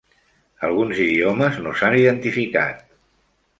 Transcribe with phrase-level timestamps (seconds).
[0.67, 2.83] Alguns idiomes no s"han identificat.